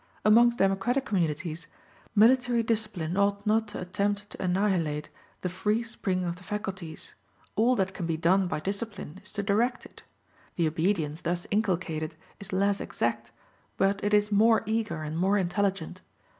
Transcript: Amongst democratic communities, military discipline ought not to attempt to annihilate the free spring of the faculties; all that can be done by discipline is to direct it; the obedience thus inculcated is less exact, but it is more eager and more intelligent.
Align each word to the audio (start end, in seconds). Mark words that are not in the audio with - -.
Amongst 0.25 0.57
democratic 0.57 1.05
communities, 1.05 1.67
military 2.15 2.63
discipline 2.63 3.15
ought 3.17 3.45
not 3.45 3.67
to 3.67 3.79
attempt 3.79 4.31
to 4.31 4.41
annihilate 4.41 5.09
the 5.41 5.47
free 5.47 5.83
spring 5.83 6.25
of 6.25 6.37
the 6.37 6.43
faculties; 6.43 7.13
all 7.55 7.75
that 7.75 7.93
can 7.93 8.07
be 8.07 8.17
done 8.17 8.47
by 8.47 8.59
discipline 8.59 9.19
is 9.23 9.31
to 9.33 9.43
direct 9.43 9.85
it; 9.85 10.01
the 10.55 10.65
obedience 10.67 11.21
thus 11.21 11.45
inculcated 11.51 12.15
is 12.39 12.51
less 12.51 12.81
exact, 12.81 13.29
but 13.77 14.03
it 14.03 14.11
is 14.11 14.31
more 14.31 14.63
eager 14.65 15.03
and 15.03 15.19
more 15.19 15.37
intelligent. 15.37 16.01